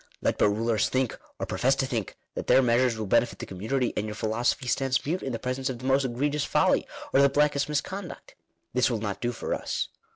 [0.19, 3.93] Let but rulers think, or profess to think, that their measures will benefit the community,
[3.95, 7.29] and your philosophy stands mute in the presenoe of the most egregious folly, or the
[7.29, 8.33] blackest misconduct
[8.73, 9.89] This will not do for us.